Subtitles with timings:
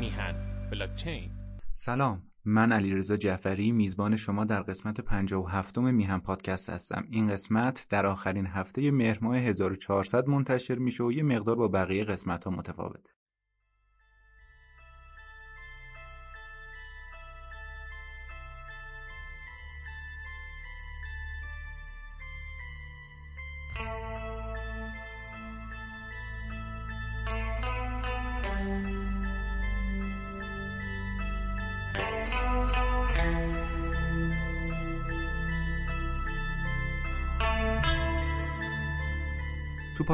[0.00, 0.34] میهن.
[0.70, 1.30] بلاکچین.
[1.74, 7.06] سلام من علیرضا جعفری میزبان شما در قسمت 57 میهن پادکست هستم.
[7.10, 12.04] این قسمت در آخرین هفته مهر ماه 1400 منتشر میشه و یه مقدار با بقیه
[12.04, 13.10] قسمت ها متفاوته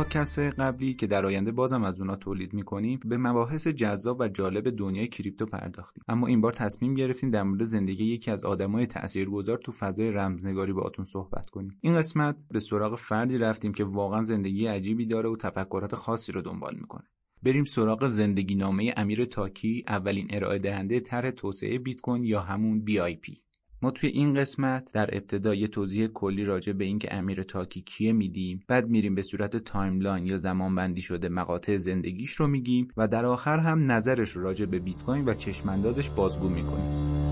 [0.07, 4.71] پادکست قبلی که در آینده بازم از اونا تولید می‌کنیم به مباحث جذاب و جالب
[4.71, 6.05] دنیای کریپتو پرداختیم.
[6.09, 10.73] اما این بار تصمیم گرفتیم در مورد زندگی یکی از آدمای تاثیرگذار تو فضای رمزنگاری
[10.73, 11.79] باهاتون صحبت کنیم.
[11.81, 16.43] این قسمت به سراغ فردی رفتیم که واقعا زندگی عجیبی داره و تفکرات خاصی رو
[16.43, 17.05] دنبال می‌کنه.
[17.43, 22.85] بریم سراغ زندگی نامه امیر تاکی اولین ارائه دهنده طرح توسعه بیت کوین یا همون
[22.85, 23.43] BIP.
[23.87, 28.13] ما توی این قسمت در ابتدا یه توضیح کلی راجع به اینکه امیر تاکی کیه
[28.13, 33.09] میدیم بعد میریم به صورت timeline یا زمان بندی شده مقاطع زندگیش رو میگیم و
[33.09, 37.26] در آخر هم نظرش راجع به بیت کوین و چشماندازش بازگو می‌کنیم.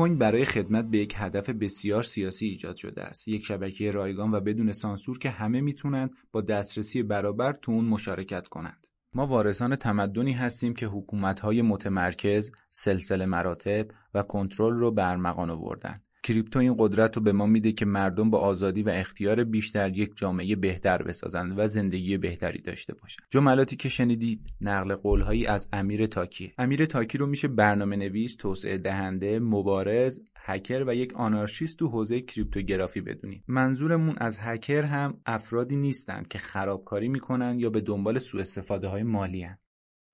[0.00, 4.40] کوین برای خدمت به یک هدف بسیار سیاسی ایجاد شده است یک شبکه رایگان و
[4.40, 10.32] بدون سانسور که همه می‌تونند با دسترسی برابر تو اون مشارکت کنند ما وارثان تمدنی
[10.32, 16.04] هستیم که حکومت‌های متمرکز، سلسله مراتب و کنترل رو برمغان آوردند.
[16.22, 20.10] کریپتو این قدرت رو به ما میده که مردم با آزادی و اختیار بیشتر یک
[20.16, 23.26] جامعه بهتر بسازند و زندگی بهتری داشته باشند.
[23.30, 28.78] جملاتی که شنیدید نقل قولهایی از امیر تاکی امیر تاکی رو میشه برنامه نویس توسعه
[28.78, 33.44] دهنده مبارز هکر و یک آنارشیست تو حوزه کریپتوگرافی بدونیم.
[33.48, 39.02] منظورمون از هکر هم افرادی نیستند که خرابکاری می‌کنن یا به دنبال سوء استفاده های
[39.02, 39.58] مالی هن.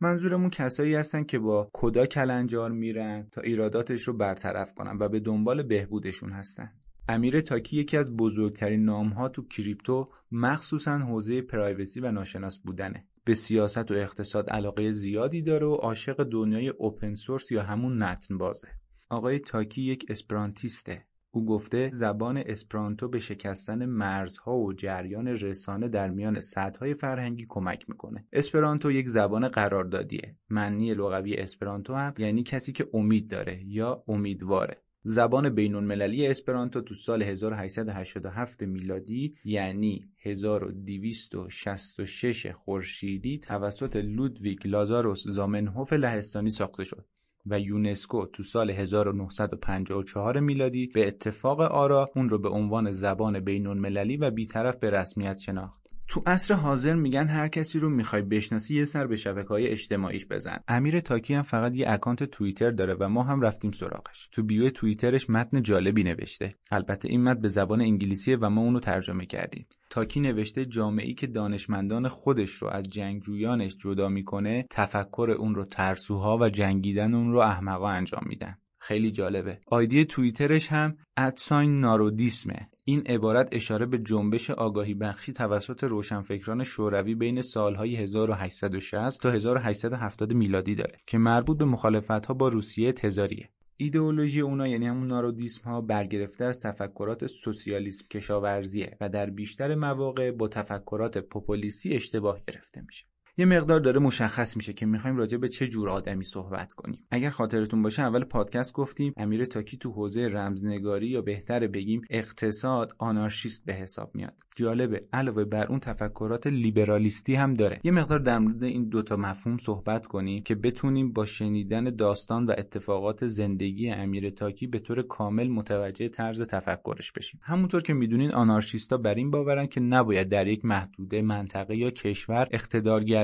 [0.01, 5.21] منظورمون کسایی هستن که با کدا کلنجار میرن تا ایراداتش رو برطرف کنن و به
[5.21, 6.73] دنبال بهبودشون هستن.
[7.09, 13.07] امیر تاکی یکی از بزرگترین نامها تو کریپتو مخصوصا حوزه پرایوسی و ناشناس بودنه.
[13.25, 18.39] به سیاست و اقتصاد علاقه زیادی داره و عاشق دنیای اوپن سورس یا همون نتن
[18.39, 18.69] بازه
[19.11, 21.05] آقای تاکی یک اسپرانتیسته.
[21.37, 27.89] او گفته زبان اسپرانتو به شکستن مرزها و جریان رسانه در میان سطحهای فرهنگی کمک
[27.89, 28.25] می‌کنه.
[28.33, 30.37] اسپرانتو یک زبان قراردادیه.
[30.51, 34.77] معنی لغوی اسپرانتو هم یعنی کسی که امید داره یا امیدواره.
[35.03, 45.93] زبان بین المللی اسپرانتو تو سال 1887 میلادی یعنی 1266 خورشیدی توسط لودویگ لازاروس زامنهوف
[45.93, 47.07] لهستانی ساخته شد.
[47.47, 53.67] و یونسکو تو سال 1954 میلادی به اتفاق آرا اون رو به عنوان زبان بین
[53.67, 55.86] المللی و بیطرف به رسمیت شناخت.
[56.09, 60.27] تو عصر حاضر میگن هر کسی رو می‌خوای بشناسی یه سر به شبکه های اجتماعیش
[60.27, 60.59] بزن.
[60.69, 64.29] امیر تاکی هم فقط یه اکانت توییتر داره و ما هم رفتیم سراغش.
[64.33, 66.55] تو bio توییترش متن جالبی نوشته.
[66.71, 69.67] البته این متن به زبان انگلیسیه و ما اونو ترجمه کردیم.
[69.91, 76.39] تاکی نوشته جامعه‌ای که دانشمندان خودش رو از جنگجویانش جدا می‌کنه تفکر اون رو ترسوها
[76.39, 78.59] و جنگیدن اون رو احمقا انجام میدن.
[78.79, 79.59] خیلی جالبه.
[79.67, 82.69] آیدی توییترش هم ادساین نارودیسمه.
[82.89, 90.33] این عبارت اشاره به جنبش آگاهی بخشی توسط روشنفکران شوروی بین سالهای 1860 تا 1870
[90.33, 93.49] میلادی داره که مربوط به مخالفتها با روسیه تزاریه.
[93.77, 100.31] ایدئولوژی اونا یعنی همون نارودیسم ها برگرفته از تفکرات سوسیالیسم کشاورزیه و در بیشتر مواقع
[100.31, 103.07] با تفکرات پوپولیستی اشتباه گرفته میشه.
[103.39, 107.05] یه مقدار داره مشخص میشه که می‌خوایم راجع به چه جور آدمی صحبت کنیم.
[107.11, 112.93] اگر خاطرتون باشه اول پادکست گفتیم امیر تاکی تو حوزه رمزنگاری یا بهتر بگیم اقتصاد
[112.99, 114.35] آنارشیست به حساب میاد.
[114.57, 117.81] جالبه علاوه بر اون تفکرات لیبرالیستی هم داره.
[117.85, 122.55] یه مقدار در مورد این دوتا مفهوم صحبت کنیم که بتونیم با شنیدن داستان و
[122.59, 127.41] اتفاقات زندگی امیر تاکی به طور کامل متوجه طرز تفکرش بشیم.
[127.43, 132.49] همونطور که می‌دونین آنارشیستا بر این باورن که نباید در یک محدوده منطقه یا کشور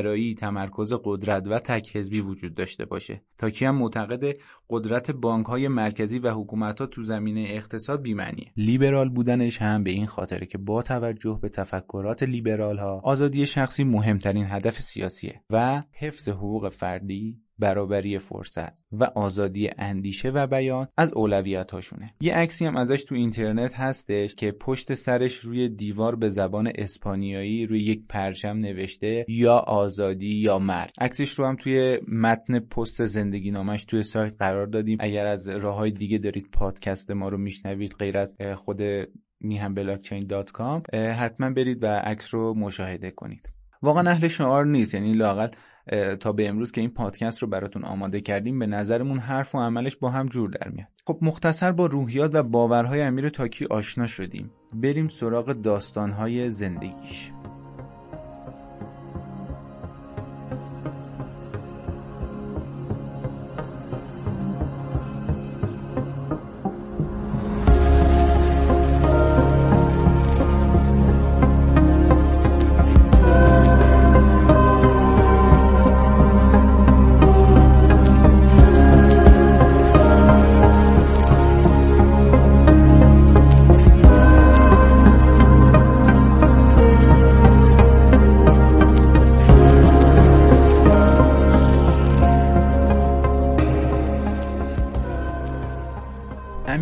[0.02, 3.22] اقتدارگرایی تمرکز قدرت و تک حزبی وجود داشته باشه.
[3.38, 4.36] تاکی هم معتقد
[4.70, 8.52] قدرت بانک های مرکزی و حکومت ها تو زمینه اقتصاد بیمعنیه.
[8.56, 13.84] لیبرال بودنش هم به این خاطره که با توجه به تفکرات لیبرال ها آزادی شخصی
[13.84, 21.12] مهمترین هدف سیاسیه و حفظ حقوق فردی برابری فرصت و آزادی اندیشه و بیان از
[21.12, 26.28] اولویت هاشونه یه عکسی هم ازش تو اینترنت هستش که پشت سرش روی دیوار به
[26.28, 30.90] زبان اسپانیایی روی یک پرچم نوشته یا آزادی یا مرگ.
[31.00, 34.98] عکسش رو هم توی متن پست زندگی نامش توی سایت قرار دادیم.
[35.00, 38.82] اگر از راه های دیگه دارید پادکست ما رو میشنوید غیر از خود
[39.40, 43.52] میهم بلاکچین دات کام حتما برید و عکس رو مشاهده کنید.
[43.82, 45.48] واقعا اهل شعار نیست یعنی لاقل
[46.20, 49.96] تا به امروز که این پادکست رو براتون آماده کردیم به نظرمون حرف و عملش
[49.96, 50.88] با هم جور در میاد.
[51.06, 54.50] خب مختصر با روحیات و باورهای امیر تاکی آشنا شدیم.
[54.72, 57.32] بریم سراغ داستانهای زندگیش.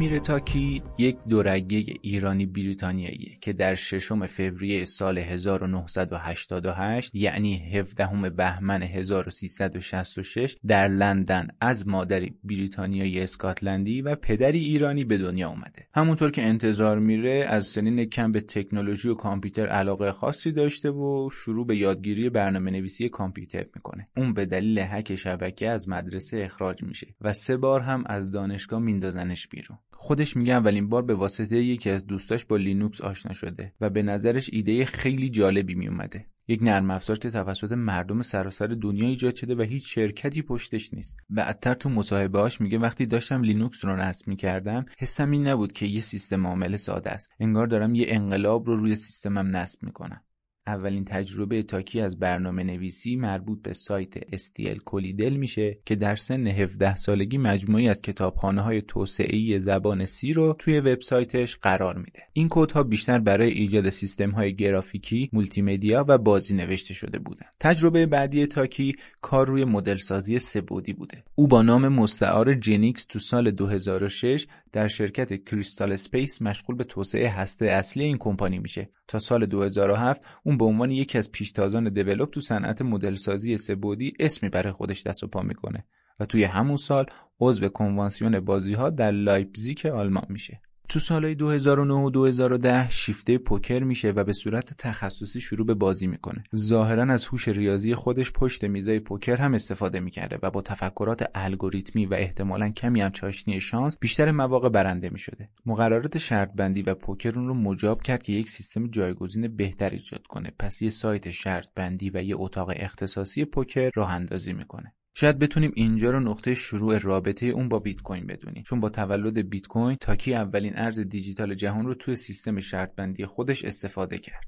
[0.08, 10.56] تاکی یک دورگه ایرانی بریتانیایی که در ششم فوریه سال 1988 یعنی 17 بهمن 1366
[10.66, 15.86] در لندن از مادری بریتانیایی اسکاتلندی و پدری ایرانی به دنیا اومده.
[15.94, 21.30] همونطور که انتظار میره از سنین کم به تکنولوژی و کامپیوتر علاقه خاصی داشته و
[21.32, 24.04] شروع به یادگیری برنامه نویسی کامپیوتر می‌کنه.
[24.16, 28.80] اون به دلیل هک شبکه از مدرسه اخراج میشه و سه بار هم از دانشگاه
[28.80, 29.78] میندازنش بیرون.
[29.92, 34.02] خودش میگه اولین بار به واسطه یکی از دوستاش با لینوکس آشنا شده و به
[34.02, 36.26] نظرش ایده خیلی جالبی میومده.
[36.48, 41.16] یک نرم افزار که توسط مردم سراسر دنیا ایجاد شده و هیچ شرکتی پشتش نیست.
[41.30, 46.00] بعدتر تو مصاحبهاش میگه وقتی داشتم لینوکس رو نصب می‌کردم حسم این نبود که یه
[46.00, 47.28] سیستم عامل ساده است.
[47.40, 50.20] انگار دارم یه انقلاب رو روی سیستمم نصب می‌کنم.
[50.66, 56.46] اولین تجربه تاکی از برنامه نویسی مربوط به سایت SDL Collide میشه که در سن
[56.46, 62.22] 17 سالگی مجموعه‌ای از کتابخانه های توسعه زبان سی رو توی وبسایتش قرار میده.
[62.32, 67.50] این کدها بیشتر برای ایجاد سیستم های گرافیکی، مولتی مدیا و بازی نوشته شده بودند.
[67.60, 71.24] تجربه بعدی تاکی کار روی مدل سازی سه‌بعدی بوده.
[71.34, 77.28] او با نام مستعار genjix تو سال 2006 در شرکت Crystal Space مشغول به توسعه
[77.28, 78.90] هسته اصلی این کمپانی میشه.
[79.08, 84.12] تا سال 2007 اون به عنوان یکی از پیشتازان develop تو صنعت مدل سازی سه‌بعدی
[84.20, 85.84] اسمی برای خودش دست و پا می‌کنه
[86.20, 87.06] و توی همون سال
[87.40, 90.60] عضو کنوانسیون بازی ها در لایپزیگ آلمان میشه.
[90.90, 96.06] تو سالهای 2009 و 2010 شیفته پوکر میشه و به صورت تخصصی شروع به بازی
[96.06, 96.44] می‌کنه.
[96.56, 102.06] ظاهرا از هوش ریاضی خودش پشت میزای پوکر هم استفاده می‌کرده و با تفکرات الگوریتمی
[102.06, 105.48] و احتمالا کمی هم چاشنی شانس بیشتر مواقع برنده می‌شده.
[105.66, 110.26] مقررات شرط بندی و پوکر اون رو مجاب کرد که یک سیستم جایگزین بهتر ایجاد
[110.26, 110.52] کنه.
[110.58, 114.94] پس یه سایت شرط بندی و یه اتاق اختصاصی پوکر راه اندازی می‌کنه.
[115.14, 118.62] شاید بتونیم اینجا رو نقطه شروع رابطه اون با بیت کوین بدونیم.
[118.62, 123.26] چون با تولد بیت کوین تاکی اولین ارز دیجیتال جهان رو توی سیستم شرط بندی
[123.26, 124.44] خودش استفاده کرد.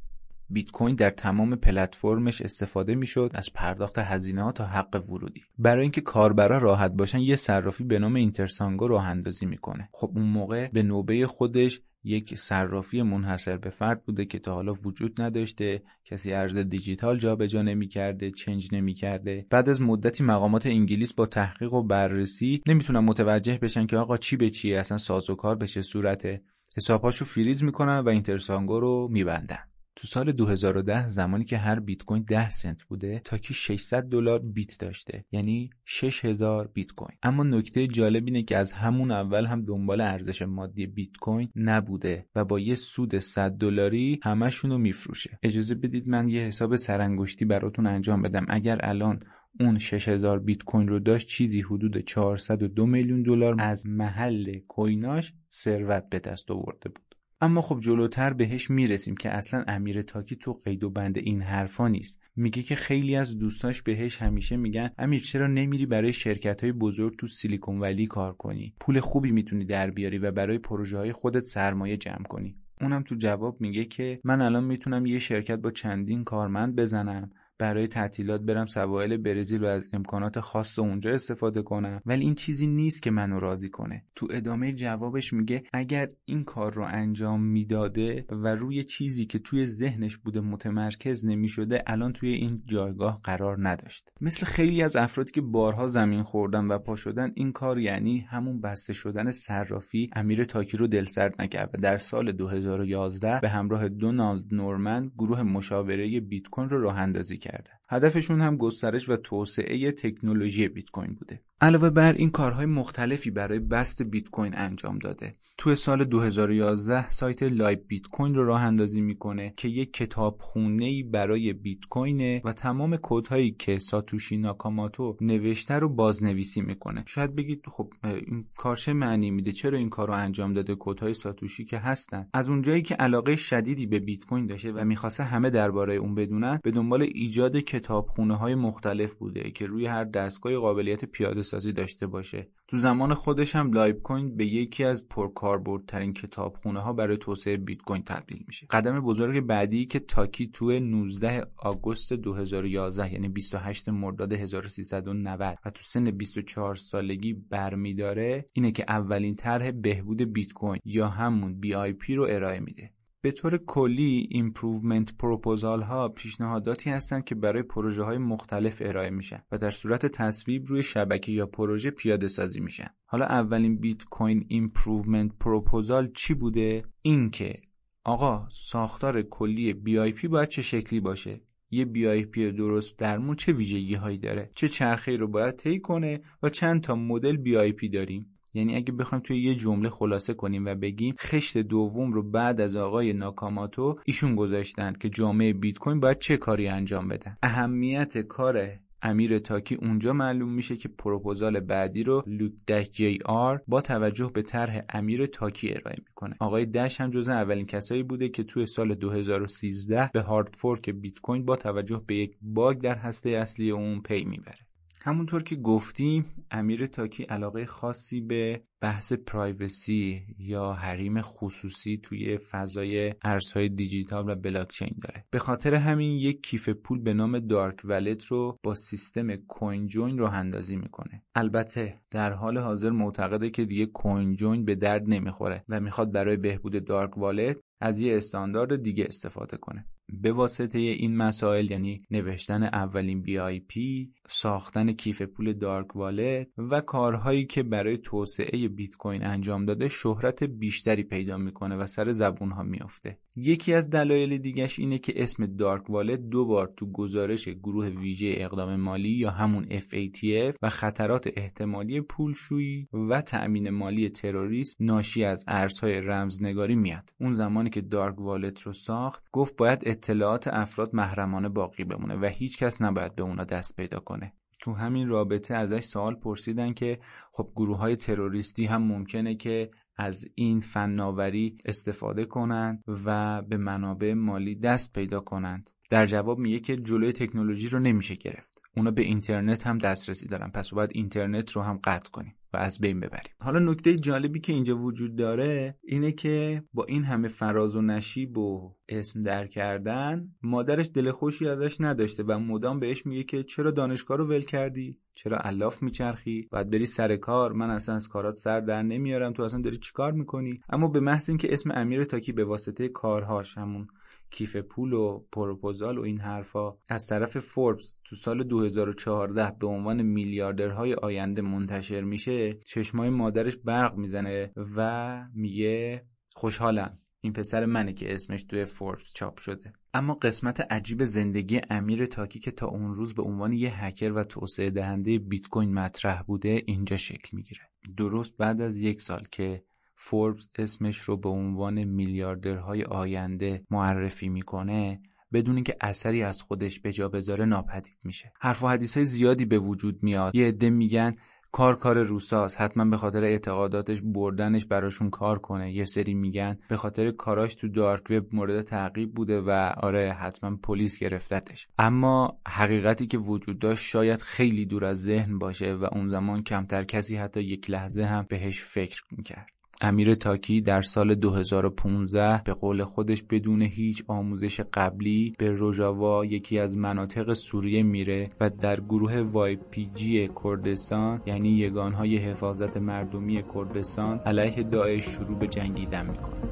[0.50, 5.42] بیت کوین در تمام پلتفرمش استفاده می‌شد از پرداخت هزینه ها تا حق ورودی.
[5.58, 9.88] برای اینکه کاربرا راحت باشن یه صرافی به نام اینترسانگو راه اندازی می‌کنه.
[9.92, 14.74] خب اون موقع به نوبه خودش یک صرافی منحصر به فرد بوده که تا حالا
[14.74, 19.46] وجود نداشته کسی ارز دیجیتال جابجا نمی‌کرده چنج نمی‌کرده.
[19.50, 24.36] بعد از مدتی مقامات انگلیس با تحقیق و بررسی نمی‌تونن متوجه بشن که آقا چی
[24.36, 26.42] به چیه اصلا سازوکار به چه صورته.
[26.76, 29.71] حسابهاشو فریز می‌کنن و اینترسانگو رو میبندن.
[29.96, 34.80] تو سال 2010 زمانی که هر بیت کوین 10 سنت بوده تاکی 600 دلار بیت
[34.80, 35.24] داشته.
[35.32, 37.18] یعنی 6000 بیت کوین.
[37.22, 42.26] اما نکته جالب اینه که از همون اول هم دنبال ارزش مادی بیت کوین نبوده
[42.34, 45.38] و با یه سود 100 دلاری همشون رو میفروشه.
[45.42, 48.46] اجازه بدید من یه حساب سرانگشتی براتون انجام بدم.
[48.48, 49.20] اگر الان
[49.60, 56.08] اون 6000 بیت کوین رو داشت چیزی حدود 402 میلیون دلار از محل کویناش ثروت
[56.08, 57.11] به دست آورده بود.
[57.42, 61.88] اما خب جلوتر بهش می‌رسیم که اصلا امیر تاکی تو قید و بند این حرفا
[61.88, 62.20] نیست.
[62.36, 67.16] میگه که خیلی از دوستاش بهش همیشه میگن امیر چرا نمیری برای شرکت های بزرگ
[67.16, 71.40] تو سیلیکون ولی کار کنی؟ پول خوبی می‌تونی در بیاری و برای پروژه های خودت
[71.40, 72.56] سرمایه جمع کنی.
[72.80, 77.30] اونم تو جواب میگه که من الان می‌تونم یه شرکت با چندین کارمند بزنم.
[77.62, 82.02] برای تعطیلات برم سواحل برزیل و از امکانات خاص اونجا استفاده کنم.
[82.06, 84.04] ولی این چیزی نیست که منو راضی کنه.
[84.14, 89.66] تو ادامه جوابش میگه اگر این کار رو انجام می‌داده و روی چیزی که توی
[89.66, 94.08] ذهنش بوده متمرکز نمی‌شده الان توی این جایگاه قرار نداشت.
[94.20, 98.60] مثل خیلی از افرادی که بارها زمین خوردن و پا شدن این کار یعنی همون
[98.60, 104.44] بسته شدن صرافی امیر تاکی رو دلسرد نکرد و در سال 2011 به همراه دونالد
[104.50, 107.51] نورمن گروه مشاوره بیت کوین رو راه اندازی کرد.
[107.52, 107.81] åtgärder.
[107.92, 111.40] هدفشون هم گسترش و توسعه تکنولوژی بیت کوین بوده.
[111.60, 115.32] علاوه بر این کارهای مختلفی برای بست بیت کوین انجام داده.
[115.58, 121.02] تو سال 2011 سایت لایب بیت کوین رو راه اندازی می‌کنه که یک کتابخونه ای
[121.02, 127.04] برای بیت کوینه و تمام کدهایی که ساتوشی ناکاماتو نوشته رو بازنویسی می‌کنه.
[127.06, 131.14] شاید بگید خب این کار چه معنی میده؟ چرا این کار رو انجام داده کدهای
[131.14, 135.50] ساتوشی که هستن؟ از اونجایی که علاقه شدیدی به بیت کوین داشته و می‌خواسته همه
[135.50, 141.04] درباره اون بدونن به دنبال ایجاد کتابخونه های مختلف بوده که روی هر دستگاه قابلیت
[141.04, 142.48] پیاده سازی داشته باشه.
[142.68, 147.82] تو زمان خودش هم لایب کوین به یکی از پرکاربردترین کتابخونه ها برای توسعه بیت
[147.82, 148.66] کوین تبدیل میشه.
[148.70, 155.82] قدم بزرگ بعدی که تاکی تو 19 آگوست 2011 یعنی 28 مرداد 1390 و تو
[155.82, 161.60] سن 24 سالگی برمیداره اینه که اولین طرح بهبود بیت کوین یا همون
[161.92, 162.90] پی رو ارائه میده.
[163.22, 169.42] به طور کلی improvement proposal ها پیشنهاداتی هستند که برای پروژه های مختلف ارائه میشن
[169.52, 172.88] و در صورت تصویب روی شبکه یا پروژه پیاده سازی میشن.
[173.06, 177.58] حالا اولین Bitcoin Improvement Proposal چی بوده؟ این که
[178.04, 184.18] آقا ساختار کلی BIP باید چه شکلی باشه؟ یه BIP درست درمون چه ویژگی هایی
[184.18, 188.92] داره؟ چه چرخه‌ای رو باید طی کنه و چند تا مدل BIP داریم؟ یعنی اگه
[188.92, 193.96] بخوایم توی یه جمله خلاصه کنیم و بگیم خشت دوم رو بعد از آقای ناکاماتو
[194.06, 198.68] ایشون گذاشتند که جامعه بیت کوین باید چه کاری انجام بدن اهمیت کار
[199.02, 204.84] امیر تاکی اونجا معلوم میشه که پروپوزال بعدی رو Luke Dashjr با توجه به طرح
[204.88, 206.36] امیر تاکی ارائه می‌کنه.
[206.40, 211.18] آقای دش هم جز اولین کسایی بوده که توی سال 2013 به hard fork بیت
[211.18, 214.58] کوین با توجه به یک باگ در هسته اصلی اون پی می‌بره.
[215.04, 223.14] همونطور که گفتیم امیر تاکی علاقه خاصی به بحث privacy یا حریم خصوصی توی فضای
[223.22, 225.24] ارزهای دیجیتال و بلاکچین داره.
[225.30, 230.26] به خاطر همین یک کیف پول به نام Dark Wallet رو با سیستم CoinJoin راه
[230.26, 231.22] اندازی می‌کنه.
[231.34, 236.84] البته در حال حاضر معتقده که دیگه CoinJoin به درد نمی‌خوره و می‌خواد برای بهبود
[236.84, 239.86] Dark Wallet از یه استاندارد دیگه استفاده کنه.
[240.12, 247.46] به واسطه این مسائل یعنی نوشتن اولین BIP، ساختن کیف پول Dark Wallet و کارهایی
[247.46, 252.62] که برای توسعه بیت کوین انجام داده شهرت بیشتری پیدا می‌کنه و سر زبون ها
[252.62, 253.18] میافته.
[253.36, 258.34] یکی از دلایل دیگش اینه که اسم Dark Wallet دو بار تو گزارش گروه ویژه
[258.36, 265.44] اقدام مالی یا همون FATF و خطرات احتمالی پولشویی و تأمین مالی تروریست ناشی از
[265.48, 267.10] ارزهای رمزنگاری میاد.
[267.20, 272.24] اون زمانی که Dark Wallet رو ساخت گفت باید اطلاعات افراد محرمانه باقی بمونه و
[272.24, 276.98] هیچ کس نباید به اونا دست پیدا کنه تو همین رابطه ازش سوال پرسیدن که
[277.32, 284.14] خب گروه های تروریستی هم ممکنه که از این فناوری استفاده کنند و به منابع
[284.14, 285.70] مالی دست پیدا کنند.
[285.90, 288.51] در جواب میگه که جلوی تکنولوژی رو نمیشه گرفت.
[288.76, 290.50] اونا به اینترنت هم دسترسی دارن.
[290.50, 293.32] پس باید اینترنت رو هم قطع کنیم و از بین ببریم.
[293.40, 298.38] حالا نکته جالبی که اینجا وجود داره اینه که با این همه فراز و نشیب
[298.38, 303.70] و اسم در کردن مادرش دل خوشی ازش نداشته و مدام بهش میگه که چرا
[303.70, 307.52] دانشگاه رو ول کردی؟ چرا الاف میچرخی؟ باید بری سر کار.
[307.52, 309.32] من اصلا از کارات سر در نمیارم.
[309.32, 313.58] تو اصلا داری چیکار می‌کنی؟ اما به محض اینکه اسم امیر تاکی به واسطه کارهاش
[313.58, 313.86] همون
[314.32, 320.02] کیف پول و پروپوزال و این حرفا از طرف فوربس تو سال 2014 به عنوان
[320.02, 326.98] میلیاردرهای آینده منتشر میشه چشمای مادرش برق می‌زنه و میگه خوشحالم.
[327.20, 329.72] این پسر منه که اسمش توی فوربس چاپ شده.
[329.94, 334.24] اما قسمت عجیب زندگی امیر تاکی که تا اون روز به عنوان یه هکر و
[334.24, 337.60] توسعه دهنده بیت کوین مطرح بوده اینجا شکل می‌گیره.
[337.96, 339.64] درست بعد از یک سال که
[340.04, 345.00] فوربس اسمش رو به عنوان میلیاردرهای آینده معرفی می‌کنه
[345.32, 348.32] بدون اینکه اثری از خودش به جا بذاره ناپدید میشه.
[348.40, 350.34] حرف و حدیث های زیادی به وجود میاد.
[350.34, 351.16] یه عده میگن
[351.52, 352.60] کار کار روساست.
[352.60, 355.72] حتما به خاطر اعتقاداتش بردنش براشون کار کنه.
[355.72, 360.56] یه سری میگن به خاطر کاراش تو دارک وب مورد تعقیب بوده و آره حتما
[360.56, 361.68] پلیس گرفتتش.
[361.78, 366.84] اما حقیقتی که وجود داشت شاید خیلی دور از ذهن باشه و اون زمان کمتر
[366.84, 369.61] کسی حتی یک لحظه هم بهش فکر می‌کرد.
[369.84, 376.58] امیر تاکی در سال 2015 به قول خودش بدون هیچ آموزش قبلی به روژاوا یکی
[376.58, 383.44] از مناطق سوریه میره و در گروه وای پی جی کردستان یعنی یگانهای حفاظت مردمی
[383.54, 386.51] کردستان علیه داعش شروع به جنگیدن می‌کنه.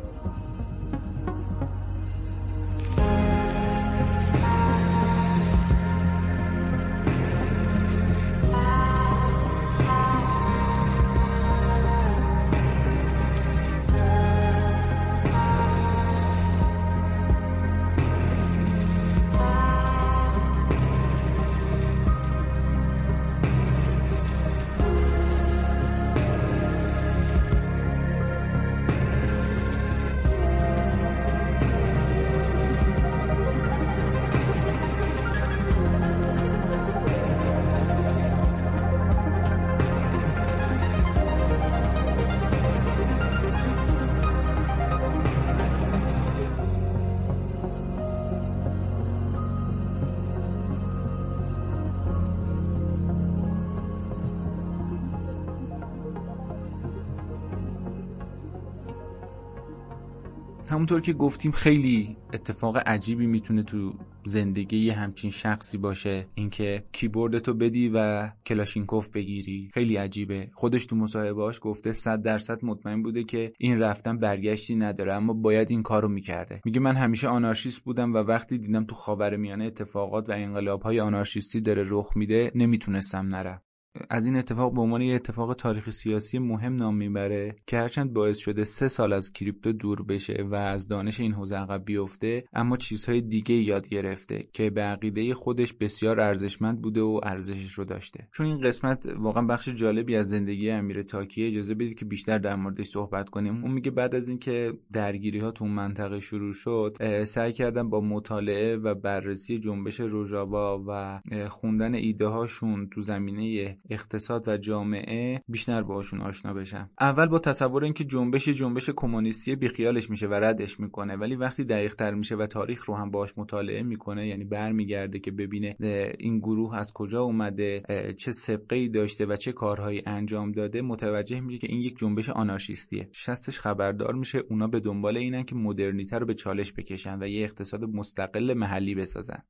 [60.70, 63.92] همونطور که گفتیم خیلی اتفاق عجیبی می‌تونه تو
[64.24, 66.26] زندگی یه همچین شخصی باشه.
[66.34, 69.70] اینکه کیبورد تو بدی و کلاشینکوف بگیری.
[69.74, 70.50] خیلی عجیبه.
[70.54, 75.70] خودش تو مصاحبهاش گفته 100 درصد مطمئن بوده که این رفتن برگشتی نداره اما باید
[75.70, 76.60] این کارو می‌کرده.
[76.64, 81.60] میگه من همیشه آنارشیست بودم و وقتی دیدم تو خاورمیانه اتفاقات و انقلاب های آنارشیستی
[81.60, 83.62] داره رخ میده نمی‌تونستم نرم.
[84.10, 88.38] از این اتفاق به عنوان یه اتفاق تاریخ سیاسی مهم نام می‌بره که هرچند باعث
[88.38, 92.76] شده سه سال از کریپتو دور بشه و از دانش این حوزه عقب بیفته اما
[92.76, 98.28] چیزهای دیگه یاد گرفته که به عقیده خودش بسیار ارزشمند بوده و ارزشش رو داشته.
[98.32, 102.56] چون این قسمت واقعا بخش جالبی از زندگی امیر تاکیه اجازه بدید که بیشتر در
[102.56, 103.62] موردش صحبت کنیم.
[103.64, 108.76] اون میگه بعد از اینکه درگیری ها تو منطقه شروع شد سعی کردم با مطالعه
[108.76, 116.20] و بررسی جنبش روژاوا و خوندن ایده هاشون تو زمینه اقتصاد و جامعه بیشتر باشون
[116.20, 116.90] آشنا بشم.
[117.00, 121.94] اول با تصور اینکه جنبش جنبش کمونیستی بیخیالش میشه و ردش می‌کنه ولی وقتی دقیق
[121.94, 125.76] تر میشه و تاریخ رو هم باش مطالعه می‌کنه یعنی برمیگرده که ببینه
[126.18, 127.82] این گروه از کجا اومده
[128.18, 132.28] چه سبقه ای داشته و چه کارهایی انجام داده متوجه میشه که این یک جنبش
[132.28, 133.08] آنارشیستیه.
[133.12, 137.44] شستش خبردار میشه اونا به دنبال اینن که مدرنیته رو به چالش بکشن و یه
[137.44, 139.42] اقتصاد مستقل محلی بسازن.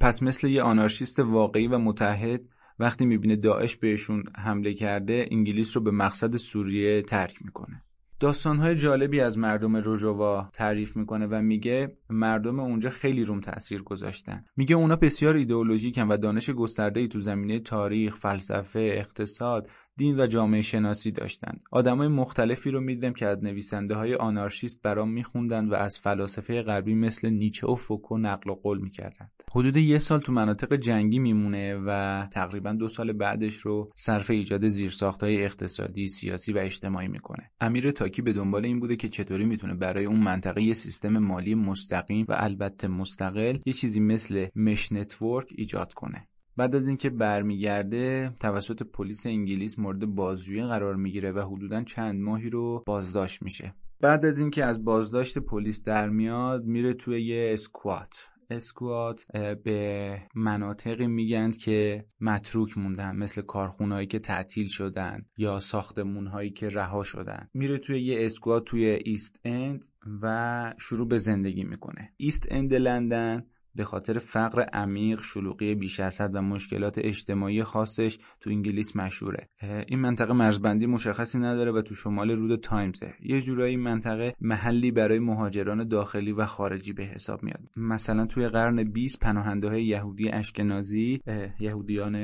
[0.00, 2.40] پس مثل یه آنارشیست واقعی و متحد
[2.78, 7.82] وقتی می‌بینه داعش بهشون حمله کرده انگلیس رو به مقصد سوریه ترک می‌کنه.
[8.20, 14.44] داستانهای جالبی از مردم روژاوا تعریف می‌کنه و میگه مردم اونجا خیلی روم تاثیر گذاشتن.
[14.56, 20.26] میگه اونا بسیار ایدئولوژیکن و دانش گسترده ای تو زمینه تاریخ، فلسفه، اقتصاد، دین و
[20.26, 21.60] جامعه شناسی داشتند.
[21.70, 26.94] آدمای مختلفی رو می‌دیدم که از نویسنده های آنارشیست برام میخوندند و از فلاسفه غربی
[26.94, 29.30] مثل نیچه و فوکو نقل و قول می‌کردند.
[29.50, 34.66] حدود یه سال تو مناطق جنگی میمونه و تقریبا دو سال بعدش رو صرف ایجاد
[34.66, 37.50] زیرساختهای اقتصادی، سیاسی و اجتماعی می‌کنه.
[37.60, 41.54] امیر تاکی به دنبال این بوده که چطوری می‌تونه برای اون منطقه یه سیستم مالی
[41.54, 46.28] مستقیم و البته مستقل یه چیزی مثل mesh network ایجاد کنه.
[46.56, 52.50] بعد از اینکه برمیگرده توسط پلیس انگلیس مورد بازجویی قرار می‌گیره و حدودا چند ماهی
[52.50, 53.74] رو بازداشت میشه.
[54.00, 58.30] بعد از اینکه از بازداشت پلیس در میاد میره توی یه squat.
[58.50, 59.26] squat
[59.64, 67.02] به مناطقی میگن که متروک موندن مثل کارخونهایی که تعطیل شدن یا ساختمونهایی که رها
[67.02, 67.48] شدن.
[67.54, 69.84] میره توی یه اسکوات توی East End
[70.22, 72.12] و شروع به زندگی می‌کنه.
[72.16, 78.18] East End لندن به خاطر فقر عمیق شلوغی بیش از حد و مشکلات اجتماعی خاصش
[78.40, 79.48] تو انگلیس مشهوره.
[79.88, 83.14] این منطقه مرزبندی مشخصی نداره و تو شمال رود تایمزه.
[83.22, 87.60] یه جورایی منطقه محلی برای مهاجران داخلی و خارجی به حساب میاد.
[87.76, 91.20] مثلا توی قرن 20 پناهنده های یهودی اشکنازی
[91.60, 92.14] یهودیان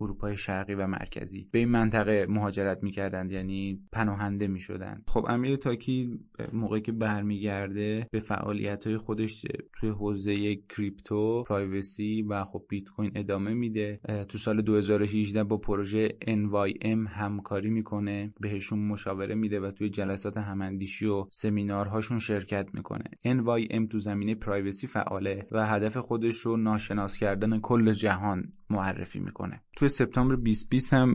[0.00, 5.04] اروپای شرقی و مرکزی به این منطقه مهاجرت می‌کردند یعنی پناهنده می‌شدند.
[5.08, 6.18] خب امیر تاکی
[6.52, 9.46] موقعی که برمیگرده به فعالیت های خودش
[9.80, 10.56] توی حوزه
[10.90, 14.00] کریپتو پرایوسی و خب بیت کوین ادامه میده.
[14.28, 18.34] تو سال 2018 با پروژه NYM همکاری می‌کنه.
[18.40, 23.04] بهشون مشاوره میده و توی جلسات هماندیشی و سمینارهاشون شرکت می‌کنه.
[23.26, 29.62] NYM تو زمینه پرایوسی فعاله و هدف خودش رو ناشناس کردن کل جهان معرفی می‌کنه.
[29.76, 31.14] توی سپتامبر 2020 هم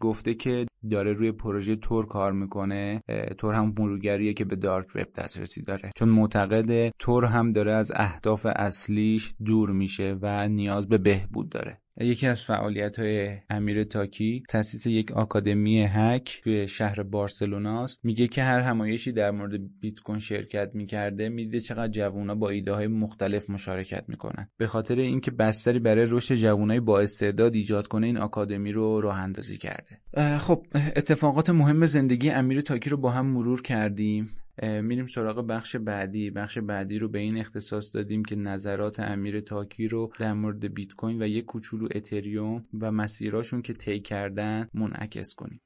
[0.00, 3.02] گفته که داره روی پروژه تور کار می‌کنه
[3.38, 5.90] تور هم مرورگریه که به دارک وب دسترسی داره.
[5.96, 11.80] چون معتقد تور هم داره از اهداف اصلیش دور میشه و نیاز به بهبود داره.
[12.00, 18.42] یکی از فعالیت های امیر تاکی تاسیس یک آکادمی هک توی شهر بارسلوناست میگه که
[18.42, 23.50] هر همایشی در مورد بیت کوین شرکت می‌کرده میده چقدر جوونا با ایده های مختلف
[23.50, 24.48] مشارکت می‌کنن.
[24.56, 29.18] به خاطر اینکه بستری برای رشد جوانای با استعداد ایجاد کنه این آکادمی رو راه
[29.18, 30.00] اندازی کرده.
[30.38, 34.30] خب اتفاقات مهم زندگی امیر تاکی رو با هم مرور کردیم.
[34.62, 36.30] میریم سراغ بخش بعدی.
[36.30, 40.94] بخش بعدی رو به این اختصاص دادیم که نظرات امیر تاکی رو در مورد بیت
[40.94, 45.60] کوین و یک کوچولو اتریوم و مسیراشون که طی کردن منعکس کنیم.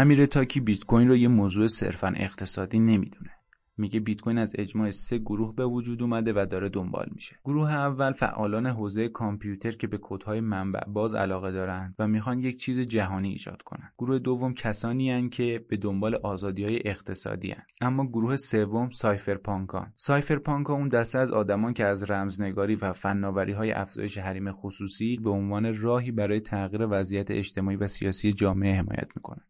[0.00, 3.30] امیر تاکی بیت کوین رو یه موضوع صرفا اقتصادی نمی‌دونه.
[3.76, 7.36] میگه بیت کوین از اجماع سه گروه به وجود اومده و داره دنبال میشه.
[7.44, 12.60] گروه اول فعالان حوزه کامپیوتر که به کدهای منبع باز علاقه دارند و می‌خوان یک
[12.60, 17.62] چیز جهانی ایجاد کنن گروه دوم کسانی هن که به دنبال آزادی های اقتصادی هن.
[17.80, 19.92] اما گروه سوم cypherpunk ان.
[19.96, 25.16] cypherpunk ا اون دسته از آدمان که از رمزنگاری و فناوری های افزایش حریم خصوصی
[25.16, 29.42] به عنوان راهی برای تغییر وضعیت اجتماعی و سیاسی جامعه حمایت می‌کنن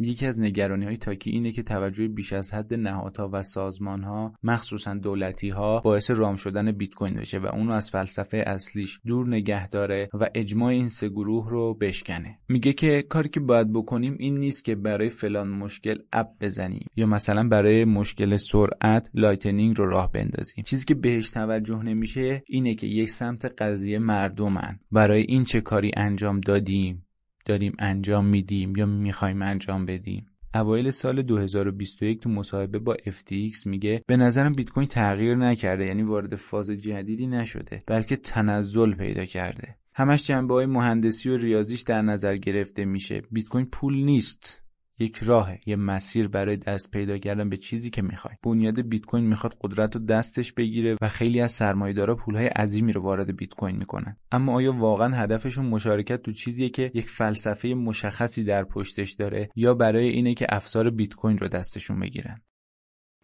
[0.00, 4.34] یکی از نگرانی های تاکی اینه که توجه بیش از حد نهادها و سازمان ها
[4.42, 9.28] مخصوصا دولتی ها باعث رام شدن بیت کوین بشه و اونو از فلسفه اصلیش دور
[9.28, 12.38] نگه داره و اجماع این سه گروه رو بشکنه.
[12.48, 17.06] میگه که کاری که باید بکنیم این نیست که برای فلان مشکل اپ بزنیم یا
[17.06, 20.64] مثلا برای مشکل سرعت Lightning رو راه بندازیم.
[20.64, 24.78] چیزی که بهش توجه نمیشه اینه که یک سمت قضیه مردمن.
[24.92, 27.06] برای این چه کاری انجام دادیم؟
[27.44, 30.26] داریم انجام میدیم یا می‌خوایم انجام بدیم.
[30.54, 36.02] اوایل سال 2021 تو مصاحبه با FTX میگه به نظرم بیت کوین تغییر نکرده یعنی
[36.02, 39.76] وارد فاز جدیدی نشده بلکه تنزل پیدا کرده.
[39.94, 43.22] همش جنبه های مهندسی و ریاضیش در نظر گرفته میشه.
[43.30, 44.62] بیت کوین پول نیست.
[45.00, 48.34] یک راه یه مسیر برای دست پیدا کردن به چیزی که می‌خوای.
[48.42, 53.02] بنیاد بیت کوین می‌خواد قدرت رو دستش بگیره و خیلی از سرمایه‌دارا پولهای عظیمی رو
[53.02, 54.16] وارد بیت کوین می‌کنن.
[54.32, 59.74] اما آیا واقعا هدفشون مشارکت تو چیزیه که یک فلسفه مشخصی در پشتش داره یا
[59.74, 62.42] برای اینه که افسار بیت کوین رو دستشون بگیرن؟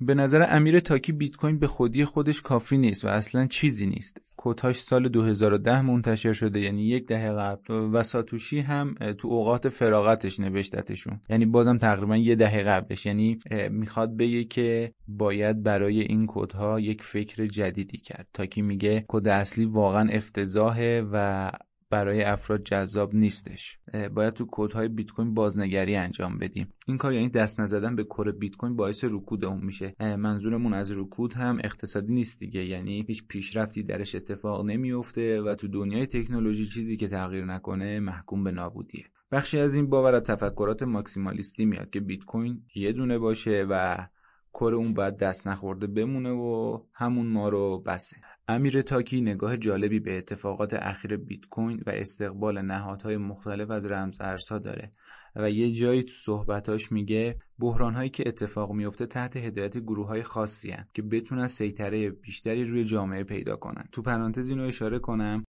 [0.00, 4.20] به نظر امیر تاکی بیت کوین به خودی خودش کافی نیست و اصلا چیزی نیست.
[4.36, 7.74] کدهاش سال 2010 منتشر شده یعنی یک دهه قبل.
[7.74, 11.20] و ساتوشی هم تو اوقات فراغتش نوشتتشون.
[11.28, 13.06] یعنی بازم تقریبا یه دهه قبلش.
[13.06, 13.38] یعنی
[13.70, 18.26] می‌خواد بگه که باید برای این کدها یک فکر جدیدی کرد.
[18.34, 21.50] تاکی میگه کد اصلی واقعا افتضاحه و
[21.90, 23.78] برای افراد جذاب نیستش.
[24.14, 26.68] باید تو کودهای بیت کوین بازنگری انجام بدیم.
[26.86, 29.94] این کار یعنی دست نزدن به کور بیت کوین باعث رکود اون میشه.
[30.00, 32.64] منظورمون از رکود هم اقتصادی نیست دیگه.
[32.64, 38.44] یعنی هیچ پیشرفتی درش اتفاق نمیفته و تو دنیای تکنولوژی چیزی که تغییر نکنه محکوم
[38.44, 39.04] به نابودیه.
[39.32, 44.06] بخشی از این باور تفکرات ماکسیمالیستی میاد که بیت کوین یه دونه باشه و
[44.52, 48.16] کور اون باید دست نخورده بمونه و همون ما رو بسه.
[48.48, 54.20] امیر تاکی نگاه جالبی به اتفاقات اخیر بیت کوین و استقبال نهادهای مختلف از رمز
[54.20, 54.92] ارزها داره
[55.36, 60.70] و یه جایی تو صحبتاش میگه بحرانهایی که اتفاق میفته تحت هدایت گروه های خاصی
[60.70, 63.84] هن که بتونن سیطره بیشتری روی جامعه پیدا کنن.
[63.92, 65.44] تو پرانتز اینو اشاره کنم.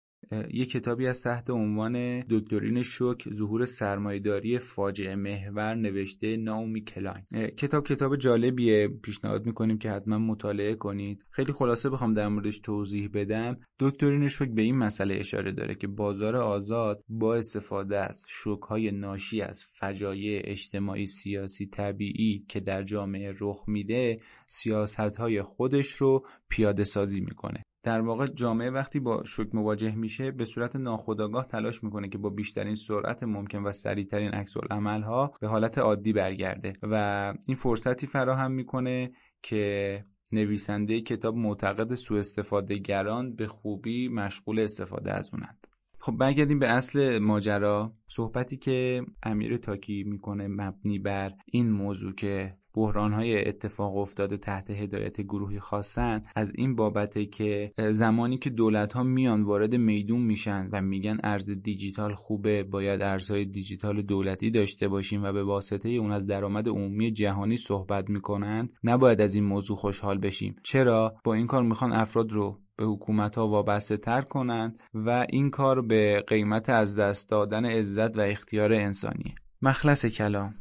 [0.50, 7.24] یه کتابی از تحت عنوان دکترین شوک ظهور سرمایهداری فاجعه محور نوشته ناومی کلاین.
[7.56, 8.88] کتاب کتاب جالبیه.
[8.88, 11.24] پیشنهاد می‌کنیم که حتما مطالعه کنید.
[11.30, 13.56] خیلی خلاصه بخوام در موردش توضیح بدم.
[13.78, 18.24] دکترین شوک به این مسئله اشاره داره که بازار آزاد با استفاده از
[18.68, 25.92] های ناشی از فجایع اجتماعی سیاسی طبیعی که در جامعه رخ میده سیاست های خودش
[25.92, 27.62] رو پیاده سازی می‌کنه.
[27.82, 32.30] در واقع جامعه وقتی با شوک مواجه میشه به صورت ناخودآگاه تلاش می‌کنه که با
[32.30, 36.72] بیشترین سرعت ممکن و سریعترین عکس ها به حالت عادی برگرده.
[36.82, 39.12] و این فرصتی فراهم می‌کنه
[39.42, 45.66] که نویسنده کتاب معتقد سوء استفاده گران به خوبی مشغول استفاده از اونند.
[46.00, 47.92] خب برگردیم به اصل ماجرا.
[48.08, 55.20] صحبتی که امیر تاکی می‌کنه مبنی بر این موضوع که های اتفاق افتاده تحت هدایت
[55.20, 60.80] گروهی خاصن از این بابته که زمانی که دولت ها میان وارد میدون میشن و
[60.80, 66.26] میگن ارز دیجیتال خوبه باید ارزهای دیجیتال دولتی داشته باشیم و به واسطه اون از
[66.26, 70.56] درآمد عمومی جهانی صحبت می‌کنند نباید از این موضوع خوشحال بشیم.
[70.62, 75.50] چرا؟ با این کار می‌خوان افراد رو به حکومت ها وابسته تر کنند و این
[75.50, 80.54] کار به قیمت از دست دادن عزت و اختیار انسانی مخلص کلام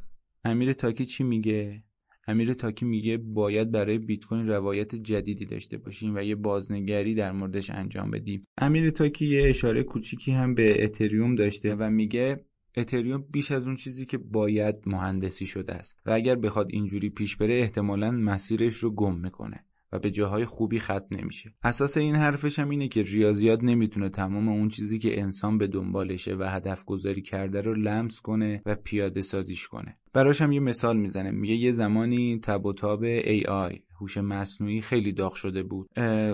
[0.44, 1.84] امیر تاکی چی میگه؟
[2.28, 7.32] امیر تاکی میگه باید برای بیت کوین روایت جدیدی داشته باشیم و یه بازنگری در
[7.32, 8.44] موردش انجام بدیم.
[8.58, 12.46] امیر تاکی یه اشاره کوچیکی هم به اتریوم داشته و میگه
[12.78, 17.36] اتریوم بیش از اون چیزی که باید مهندسی شده است و اگر بخواد اینجوری پیش
[17.36, 19.67] بره احتمالا مسیرش رو گم می‌کنه.
[19.92, 21.54] و به جاهای خوبی ختم نمیشه.
[21.64, 26.36] اساس این حرفش هم اینه که ریاضیات نمی‌تونه تمام اون چیزی که انسان به دنبالشه
[26.36, 29.98] و هدف گذاری کرده رو لمس کنه و پیاده سازیش کنه.
[30.14, 31.32] براش هم یه مثال می‌زنه.
[31.32, 35.90] میگه یه زمانی تب و تاب AI هوش مصنوعی خیلی داغ شده بود.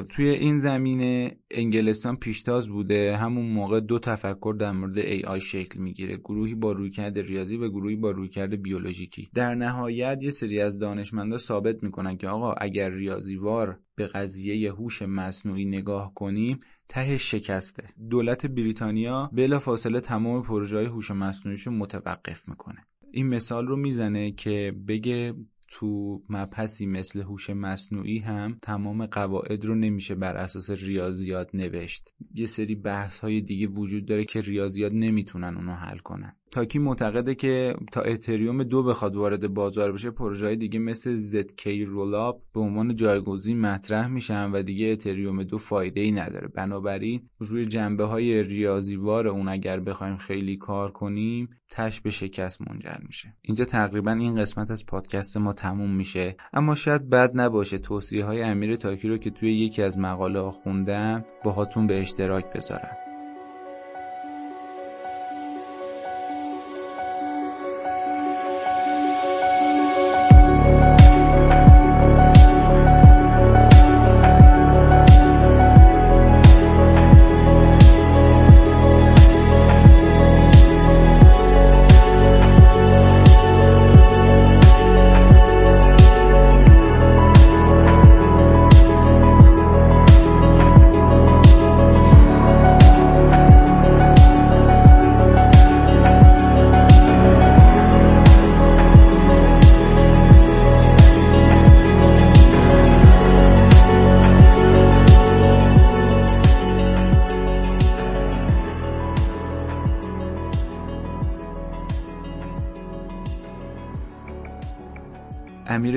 [0.09, 3.17] توی این زمینه انگلستان پیشتاز بوده.
[3.17, 6.17] همون موقع دو تفکر در مورد AI شکل می‌گیره.
[6.17, 9.29] گروهی با رویکرد ریاضی و گروهی با رویکرد بیولوژیکی.
[9.33, 15.01] در نهایت یه سری از دانشمندا ثابت می‌کنن که آقا اگر ریاضیوار به قضیه هوش
[15.01, 17.83] مصنوعی نگاه کنیم ته شکسته.
[18.09, 22.81] دولت بریتانیا بلا فاصله تمام پروژه های هوش مصنوعیشو متوقف می‌کنه.
[23.11, 25.33] این مثال رو می‌زنه که بگه
[25.75, 32.13] تو مبحثی مثل هوش مصنوعی هم تمام قواعد رو نمیشه بر اساس ریاضیات نوشت.
[32.33, 36.35] یه سری بحث های دیگه وجود داره که ریاضیات نمی‌تونن اونو حل کنن.
[36.53, 41.67] تاکی معتقده که تا اتریوم دو بخواد وارد بازار بشه پروژه های دیگه مثل ZK
[41.67, 46.47] رولاب به عنوان جایگزین مطرح میشن و دیگه اتریوم دو فایده ای نداره.
[46.47, 52.97] بنابراین روی جنبه های ریاضیوار اون اگر بخوایم خیلی کار کنیم تش به شکست منجر
[53.07, 53.33] میشه.
[53.41, 56.35] اینجا تقریبا این قسمت از پادکست ما تموم میشه.
[56.53, 60.51] اما شاید بد نباشه توصیه های امیر تاکی رو که توی یکی از مقاله ها
[60.51, 63.02] خوندم باهاتون به اشتراک بذارم.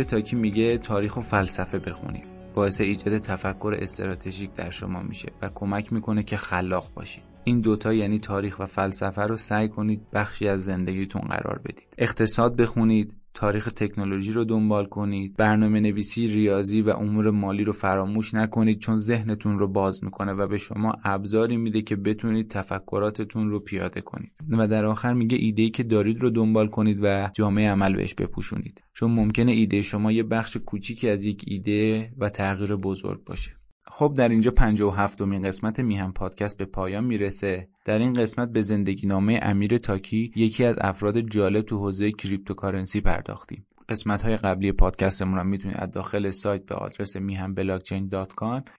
[0.06, 5.92] تاکی میگه تاریخ و فلسفه بخونید باعث ایجاد تفکر استراتژیک در شما میشه و کمک
[5.92, 10.64] می‌کنه که خلاق باشید این دوتا یعنی تاریخ و فلسفه رو سعی کنید بخشی از
[10.64, 11.86] زندگیتون قرار بدید.
[11.98, 13.14] اقتصاد بخونید.
[13.36, 18.98] تاریخ تکنولوژی رو دنبال کنید برنامه نویسی ریاضی و امور مالی رو فراموش نکنید چون
[18.98, 24.32] ذهنتون رو باز می‌کنه و به شما ابزاری میده که بتونید تفکراتتون رو پیاده کنید.
[24.48, 28.82] و در آخر میگه ایده که دارید رو دنبال کنید و جامعه عمل بهش بپوشونید.
[28.94, 33.50] چون ممکنه ایده شما یه بخش کوچیکی از یک ایده و تغییر بزرگ باشه.
[33.88, 37.68] خب در اینجا 57 دومین قسمت میهن پادکست به پایان می‌رسه.
[37.84, 43.00] در این قسمت به زندگی نامه امیر تاکی یکی از افراد جالب تو حوزه cryptocurrency
[43.00, 43.66] پرداختیم.
[43.88, 48.10] قسمت های قبلی پادکستمون رو می‌تونید از داخل سایت به آدرس میهن بلاکچین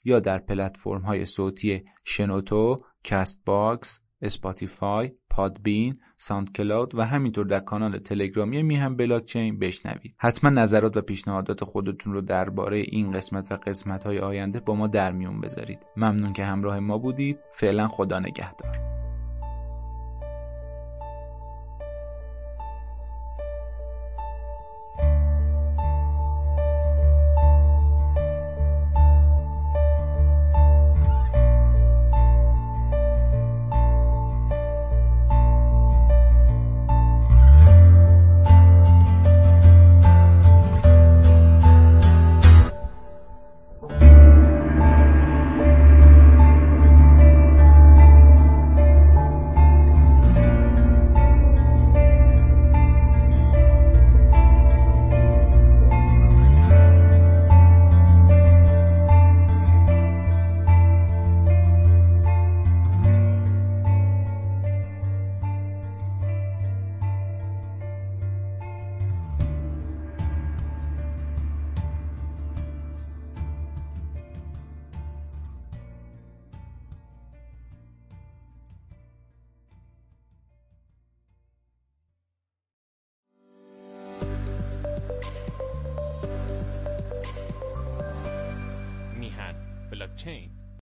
[0.06, 8.64] یا در پلتفرم های صوتی شنوتو، Castbox، Spotify، Podbean، SoundCloud و همینطور در کانال تلگرامی
[8.64, 10.16] میهن بلاکچین بشنوید.
[10.18, 14.88] حتما نظرات و پیشنهادات خودتون رو درباره این قسمت و قسمت های آینده با ما
[14.88, 15.86] در میون بذارید.
[15.98, 17.40] ممنون که همراه ما بودید.
[17.54, 19.07] فعلا خدا نگهدار.